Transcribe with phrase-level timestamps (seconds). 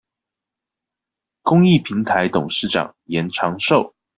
[1.43, 3.93] 公益平臺董事長嚴長壽